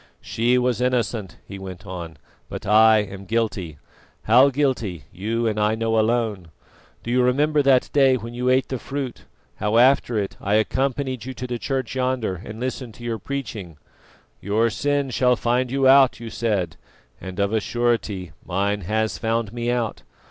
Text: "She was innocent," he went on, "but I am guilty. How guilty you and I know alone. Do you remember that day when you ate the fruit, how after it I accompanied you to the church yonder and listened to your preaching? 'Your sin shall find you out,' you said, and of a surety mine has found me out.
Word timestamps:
"She 0.19 0.57
was 0.57 0.81
innocent," 0.81 1.37
he 1.45 1.59
went 1.59 1.85
on, 1.85 2.17
"but 2.49 2.65
I 2.65 2.97
am 3.03 3.25
guilty. 3.25 3.77
How 4.23 4.49
guilty 4.49 5.03
you 5.11 5.45
and 5.45 5.59
I 5.59 5.75
know 5.75 5.99
alone. 5.99 6.47
Do 7.03 7.11
you 7.11 7.21
remember 7.21 7.61
that 7.61 7.91
day 7.93 8.15
when 8.17 8.33
you 8.33 8.49
ate 8.49 8.69
the 8.69 8.79
fruit, 8.79 9.25
how 9.57 9.77
after 9.77 10.17
it 10.17 10.37
I 10.41 10.55
accompanied 10.55 11.25
you 11.25 11.35
to 11.35 11.45
the 11.45 11.59
church 11.59 11.93
yonder 11.93 12.37
and 12.43 12.59
listened 12.59 12.95
to 12.95 13.03
your 13.03 13.19
preaching? 13.19 13.77
'Your 14.41 14.71
sin 14.71 15.11
shall 15.11 15.35
find 15.35 15.69
you 15.69 15.87
out,' 15.87 16.19
you 16.19 16.31
said, 16.31 16.77
and 17.21 17.39
of 17.39 17.53
a 17.53 17.59
surety 17.59 18.31
mine 18.43 18.81
has 18.81 19.19
found 19.19 19.53
me 19.53 19.69
out. 19.69 20.01